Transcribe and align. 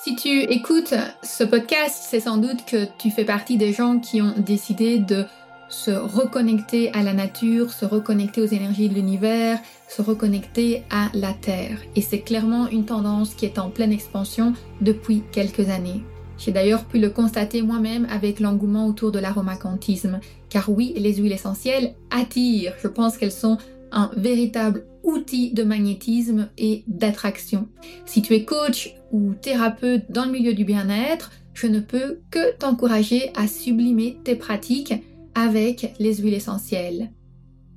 Si 0.00 0.14
tu 0.14 0.42
écoutes 0.42 0.94
ce 1.24 1.42
podcast, 1.42 2.04
c'est 2.08 2.20
sans 2.20 2.36
doute 2.36 2.64
que 2.64 2.86
tu 2.98 3.10
fais 3.10 3.24
partie 3.24 3.56
des 3.56 3.72
gens 3.72 3.98
qui 3.98 4.22
ont 4.22 4.32
décidé 4.38 5.00
de 5.00 5.24
se 5.68 5.90
reconnecter 5.90 6.92
à 6.92 7.02
la 7.02 7.12
nature, 7.12 7.72
se 7.72 7.84
reconnecter 7.84 8.40
aux 8.40 8.46
énergies 8.46 8.88
de 8.88 8.94
l'univers, 8.94 9.58
se 9.88 10.00
reconnecter 10.00 10.84
à 10.88 11.08
la 11.14 11.32
Terre. 11.32 11.80
Et 11.96 12.00
c'est 12.00 12.20
clairement 12.20 12.68
une 12.68 12.84
tendance 12.84 13.34
qui 13.34 13.44
est 13.44 13.58
en 13.58 13.70
pleine 13.70 13.90
expansion 13.90 14.54
depuis 14.80 15.24
quelques 15.32 15.68
années. 15.68 16.04
J'ai 16.38 16.52
d'ailleurs 16.52 16.84
pu 16.84 17.00
le 17.00 17.10
constater 17.10 17.62
moi-même 17.62 18.06
avec 18.08 18.38
l'engouement 18.38 18.86
autour 18.86 19.10
de 19.10 19.18
l'aromacantisme. 19.18 20.20
Car 20.48 20.70
oui, 20.70 20.94
les 20.96 21.16
huiles 21.16 21.32
essentielles 21.32 21.94
attirent. 22.12 22.74
Je 22.80 22.86
pense 22.86 23.18
qu'elles 23.18 23.32
sont 23.32 23.58
un 23.90 24.12
véritable 24.16 24.84
outil 25.08 25.52
de 25.52 25.64
magnétisme 25.64 26.50
et 26.58 26.84
d'attraction. 26.86 27.68
Si 28.06 28.22
tu 28.22 28.34
es 28.34 28.44
coach 28.44 28.94
ou 29.10 29.32
thérapeute 29.34 30.10
dans 30.10 30.26
le 30.26 30.32
milieu 30.32 30.52
du 30.52 30.64
bien-être, 30.64 31.32
je 31.54 31.66
ne 31.66 31.80
peux 31.80 32.20
que 32.30 32.56
t'encourager 32.56 33.30
à 33.34 33.48
sublimer 33.48 34.18
tes 34.22 34.36
pratiques 34.36 34.94
avec 35.34 35.94
les 35.98 36.16
huiles 36.16 36.34
essentielles. 36.34 37.10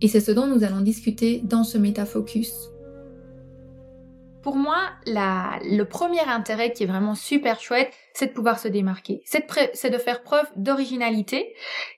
Et 0.01 0.07
c'est 0.07 0.19
ce 0.19 0.31
dont 0.31 0.47
nous 0.47 0.63
allons 0.63 0.81
discuter 0.81 1.41
dans 1.43 1.63
ce 1.63 1.77
métafocus. 1.77 2.51
Pour 4.43 4.55
moi, 4.55 4.77
le 5.05 5.83
premier 5.83 6.21
intérêt 6.21 6.73
qui 6.73 6.83
est 6.83 6.87
vraiment 6.87 7.13
super 7.13 7.59
chouette, 7.59 7.93
c'est 8.13 8.27
de 8.27 8.31
pouvoir 8.33 8.59
se 8.59 8.67
démarquer. 8.67 9.21
C'est 9.25 9.45
de, 9.91 9.97
faire 9.97 10.23
preuve 10.23 10.47
d'originalité. 10.55 11.53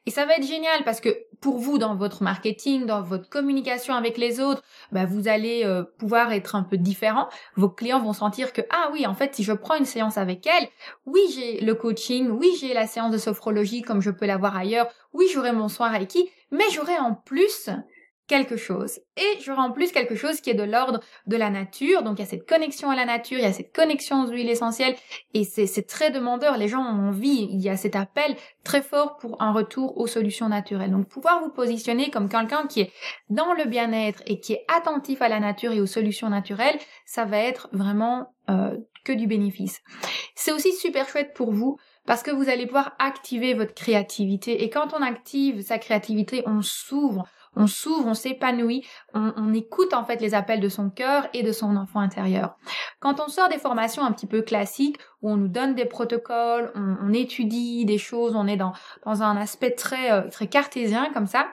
Et 0.05 0.11
ça 0.11 0.25
va 0.25 0.35
être 0.35 0.45
génial 0.45 0.83
parce 0.83 0.99
que 0.99 1.09
pour 1.39 1.57
vous, 1.57 1.77
dans 1.77 1.95
votre 1.95 2.21
marketing, 2.21 2.85
dans 2.85 3.01
votre 3.01 3.29
communication 3.29 3.93
avec 3.95 4.17
les 4.17 4.39
autres, 4.39 4.61
bah, 4.91 5.05
vous 5.05 5.27
allez 5.27 5.63
euh, 5.65 5.83
pouvoir 5.97 6.31
être 6.33 6.55
un 6.55 6.63
peu 6.63 6.77
différent. 6.77 7.27
Vos 7.55 7.69
clients 7.69 8.01
vont 8.01 8.13
sentir 8.13 8.53
que, 8.53 8.61
ah 8.69 8.89
oui, 8.91 9.05
en 9.07 9.13
fait, 9.13 9.35
si 9.35 9.43
je 9.43 9.53
prends 9.53 9.75
une 9.75 9.85
séance 9.85 10.17
avec 10.17 10.45
elle, 10.47 10.67
oui, 11.05 11.21
j'ai 11.35 11.61
le 11.61 11.75
coaching, 11.75 12.29
oui, 12.29 12.51
j'ai 12.59 12.73
la 12.73 12.87
séance 12.87 13.11
de 13.11 13.17
sophrologie 13.17 13.81
comme 13.81 14.01
je 14.01 14.11
peux 14.11 14.25
l'avoir 14.25 14.55
ailleurs, 14.55 14.87
oui, 15.13 15.25
j'aurai 15.33 15.51
mon 15.51 15.69
soin 15.69 15.89
Reiki, 15.89 16.29
mais 16.51 16.63
j'aurai 16.73 16.97
en 16.97 17.13
plus 17.13 17.69
quelque 18.27 18.55
chose. 18.55 18.99
Et 19.17 19.39
j'aurai 19.41 19.61
en 19.61 19.71
plus 19.71 19.91
quelque 19.91 20.15
chose 20.15 20.39
qui 20.41 20.49
est 20.49 20.55
de 20.55 20.63
l'ordre 20.63 21.01
de 21.27 21.35
la 21.35 21.49
nature. 21.49 22.03
Donc 22.03 22.19
il 22.19 22.21
y 22.21 22.25
a 22.25 22.29
cette 22.29 22.47
connexion 22.47 22.89
à 22.89 22.95
la 22.95 23.05
nature, 23.05 23.37
il 23.37 23.43
y 23.43 23.47
a 23.47 23.53
cette 23.53 23.73
connexion 23.75 24.23
aux 24.23 24.29
huiles 24.29 24.49
essentielles 24.49 24.95
et 25.33 25.43
c'est 25.43 25.87
très 25.87 26.11
demandeur. 26.11 26.57
Les 26.57 26.67
gens 26.67 26.81
ont 26.81 27.09
envie, 27.09 27.47
il 27.51 27.61
y 27.61 27.69
a 27.69 27.77
cet 27.77 27.95
appel 27.95 28.35
très 28.63 28.81
fort 28.81 29.17
pour 29.17 29.41
un 29.41 29.51
retour 29.51 29.97
aux 29.97 30.07
solutions 30.07 30.49
naturelles. 30.49 30.91
Donc 30.91 31.07
pouvoir 31.07 31.41
vous 31.41 31.51
positionner 31.51 32.09
comme 32.09 32.29
quelqu'un 32.29 32.67
qui 32.67 32.81
est 32.81 32.91
dans 33.29 33.53
le 33.53 33.65
bien-être 33.65 34.21
et 34.25 34.39
qui 34.39 34.53
est 34.53 34.65
attentif 34.73 35.21
à 35.21 35.27
la 35.27 35.39
nature 35.39 35.71
et 35.71 35.81
aux 35.81 35.85
solutions 35.85 36.29
naturelles, 36.29 36.79
ça 37.05 37.25
va 37.25 37.37
être 37.37 37.69
vraiment 37.73 38.33
euh, 38.49 38.77
que 39.03 39.13
du 39.13 39.27
bénéfice. 39.27 39.81
C'est 40.35 40.51
aussi 40.51 40.73
super 40.73 41.07
chouette 41.09 41.33
pour 41.33 41.51
vous 41.51 41.77
parce 42.05 42.23
que 42.23 42.31
vous 42.31 42.49
allez 42.49 42.65
pouvoir 42.65 42.93
activer 42.99 43.53
votre 43.53 43.73
créativité 43.73 44.63
et 44.63 44.69
quand 44.69 44.93
on 44.93 45.01
active 45.01 45.61
sa 45.61 45.77
créativité, 45.77 46.43
on 46.45 46.61
s'ouvre, 46.61 47.25
on 47.55 47.67
s'ouvre, 47.67 48.07
on 48.07 48.13
s'épanouit, 48.13 48.85
on, 49.13 49.53
écoute 49.53 49.93
en 49.93 50.03
fait 50.03 50.21
les 50.21 50.33
appels 50.33 50.59
de 50.59 50.69
son 50.69 50.89
cœur 50.89 51.27
et 51.33 51.43
de 51.43 51.51
son 51.51 51.75
enfant 51.75 51.99
intérieur. 51.99 52.57
Quand 52.99 53.19
on 53.19 53.27
sort 53.27 53.49
des 53.49 53.57
formations 53.57 54.03
un 54.03 54.11
petit 54.11 54.27
peu 54.27 54.41
classiques 54.41 54.97
où 55.21 55.29
on 55.29 55.37
nous 55.37 55.47
donne 55.47 55.75
des 55.75 55.85
protocoles, 55.85 56.71
on, 56.75 57.13
étudie 57.13 57.85
des 57.85 57.97
choses, 57.97 58.35
on 58.35 58.47
est 58.47 58.57
dans, 58.57 58.73
dans 59.05 59.21
un 59.21 59.37
aspect 59.37 59.71
très, 59.71 60.11
euh, 60.11 60.29
très 60.29 60.47
cartésien 60.47 61.11
comme 61.13 61.27
ça, 61.27 61.47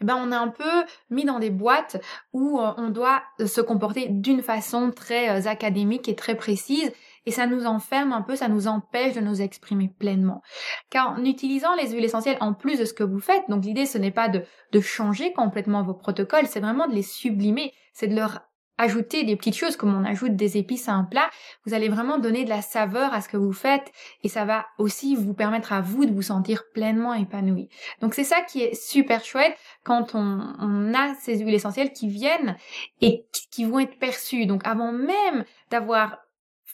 eh 0.00 0.04
ben 0.04 0.16
on 0.16 0.32
est 0.32 0.36
un 0.36 0.48
peu 0.48 0.84
mis 1.10 1.24
dans 1.24 1.38
des 1.38 1.50
boîtes 1.50 2.02
où 2.32 2.60
euh, 2.60 2.72
on 2.76 2.88
doit 2.88 3.22
se 3.44 3.60
comporter 3.60 4.06
d'une 4.08 4.42
façon 4.42 4.90
très 4.90 5.28
euh, 5.28 5.48
académique 5.48 6.08
et 6.08 6.14
très 6.14 6.34
précise 6.34 6.92
et 7.26 7.30
ça 7.30 7.46
nous 7.46 7.66
enferme 7.66 8.12
un 8.12 8.22
peu, 8.22 8.36
ça 8.36 8.48
nous 8.48 8.66
empêche 8.66 9.14
de 9.14 9.20
nous 9.20 9.42
exprimer 9.42 9.92
pleinement. 9.98 10.42
Car 10.90 11.10
en 11.10 11.24
utilisant 11.24 11.74
les 11.74 11.90
huiles 11.90 12.04
essentielles 12.04 12.38
en 12.40 12.54
plus 12.54 12.78
de 12.78 12.84
ce 12.84 12.94
que 12.94 13.04
vous 13.04 13.20
faites, 13.20 13.44
donc 13.48 13.64
l'idée 13.64 13.86
ce 13.86 13.98
n'est 13.98 14.10
pas 14.10 14.28
de, 14.28 14.42
de 14.72 14.80
changer 14.80 15.32
complètement 15.32 15.82
vos 15.82 15.94
protocoles, 15.94 16.46
c'est 16.46 16.60
vraiment 16.60 16.88
de 16.88 16.94
les 16.94 17.02
sublimer, 17.02 17.72
c'est 17.92 18.08
de 18.08 18.16
leur 18.16 18.40
ajouter 18.80 19.24
des 19.24 19.36
petites 19.36 19.56
choses 19.56 19.76
comme 19.76 19.94
on 19.94 20.04
ajoute 20.04 20.36
des 20.36 20.56
épices 20.56 20.88
à 20.88 20.94
un 20.94 21.04
plat, 21.04 21.28
vous 21.66 21.74
allez 21.74 21.90
vraiment 21.90 22.18
donner 22.18 22.44
de 22.44 22.48
la 22.48 22.62
saveur 22.62 23.12
à 23.12 23.20
ce 23.20 23.28
que 23.28 23.36
vous 23.36 23.52
faites 23.52 23.92
et 24.22 24.28
ça 24.28 24.46
va 24.46 24.66
aussi 24.78 25.16
vous 25.16 25.34
permettre 25.34 25.74
à 25.74 25.82
vous 25.82 26.06
de 26.06 26.12
vous 26.12 26.22
sentir 26.22 26.64
pleinement 26.72 27.12
épanoui. 27.12 27.68
Donc 28.00 28.14
c'est 28.14 28.24
ça 28.24 28.40
qui 28.40 28.62
est 28.62 28.74
super 28.74 29.22
chouette 29.22 29.54
quand 29.84 30.14
on, 30.14 30.54
on 30.58 30.94
a 30.94 31.14
ces 31.20 31.38
huiles 31.38 31.54
essentielles 31.54 31.92
qui 31.92 32.08
viennent 32.08 32.56
et 33.02 33.26
qui 33.50 33.66
vont 33.66 33.80
être 33.80 33.98
perçues. 33.98 34.46
Donc 34.46 34.62
avant 34.64 34.92
même 34.92 35.44
d'avoir 35.70 36.16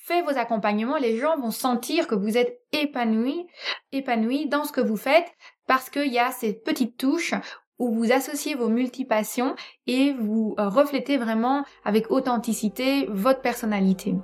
fait 0.07 0.23
vos 0.23 0.39
accompagnements, 0.39 0.99
les 0.99 1.19
gens 1.19 1.37
vont 1.37 1.51
sentir 1.51 2.07
que 2.07 2.15
vous 2.15 2.39
êtes 2.39 2.61
épanoui, 2.73 3.47
épanoui 3.91 4.49
dans 4.49 4.63
ce 4.63 4.71
que 4.71 4.81
vous 4.81 4.97
faites 4.97 5.27
parce 5.67 5.91
qu'il 5.91 6.13
y 6.13 6.21
a 6.21 6.31
ces 6.31 6.53
petites 6.53 6.97
touches 6.97 7.35
où 7.81 7.93
vous 7.93 8.13
associez 8.13 8.55
vos 8.55 8.69
multipassions 8.69 9.57
et 9.89 10.13
vous 10.13 10.55
euh, 10.61 10.69
reflétez 10.69 11.19
vraiment 11.19 11.65
avec 11.85 12.11
authenticité 12.13 13.07
votre 13.11 13.41
personnalité. 13.41 14.15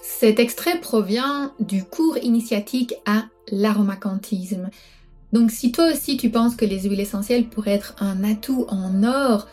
Cet 0.00 0.40
extrait 0.40 0.80
provient 0.80 1.52
du 1.60 1.84
cours 1.84 2.16
initiatique 2.16 2.94
à 3.04 3.24
l'aromacantisme. 3.52 4.70
Donc 5.34 5.50
si 5.50 5.72
toi 5.72 5.88
aussi 5.92 6.16
tu 6.16 6.30
penses 6.30 6.56
que 6.56 6.64
les 6.64 6.88
huiles 6.88 7.00
essentielles 7.00 7.48
pourraient 7.50 7.74
être 7.74 7.96
un 8.00 8.24
atout 8.24 8.64
en 8.70 9.04
or 9.04 9.46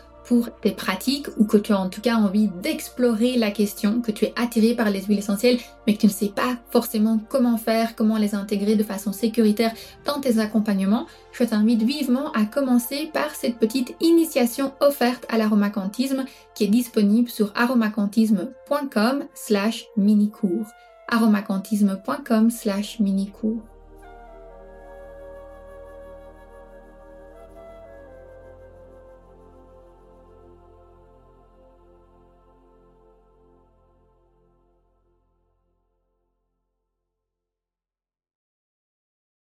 tes 0.62 0.72
pratiques 0.72 1.28
ou 1.36 1.44
que 1.44 1.56
tu 1.56 1.72
as 1.72 1.78
en 1.78 1.88
tout 1.88 2.00
cas 2.00 2.16
envie 2.16 2.48
d'explorer 2.62 3.36
la 3.36 3.50
question, 3.50 4.00
que 4.00 4.12
tu 4.12 4.24
es 4.24 4.34
attiré 4.36 4.74
par 4.74 4.90
les 4.90 5.02
huiles 5.02 5.18
essentielles 5.18 5.58
mais 5.86 5.94
que 5.94 6.00
tu 6.00 6.06
ne 6.06 6.12
sais 6.12 6.28
pas 6.28 6.56
forcément 6.70 7.20
comment 7.28 7.56
faire, 7.56 7.94
comment 7.96 8.18
les 8.18 8.34
intégrer 8.34 8.76
de 8.76 8.84
façon 8.84 9.12
sécuritaire 9.12 9.72
dans 10.04 10.20
tes 10.20 10.38
accompagnements, 10.38 11.06
je 11.32 11.44
t'invite 11.44 11.82
vivement 11.82 12.32
à 12.32 12.44
commencer 12.44 13.10
par 13.12 13.34
cette 13.34 13.58
petite 13.58 13.94
initiation 14.00 14.72
offerte 14.80 15.26
à 15.28 15.38
l'aromacantisme 15.38 16.24
qui 16.54 16.64
est 16.64 16.68
disponible 16.68 17.28
sur 17.28 17.52
aromacantisme.com 17.54 19.24
slash 19.34 19.86
mini-cours 19.96 20.66
aromacantisme.com 21.08 22.50
slash 22.50 23.00
mini-cours 23.00 23.71